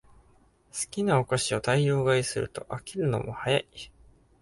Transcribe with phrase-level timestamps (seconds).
[0.71, 3.67] 好きなお菓子を大量買いすると飽きるのも早い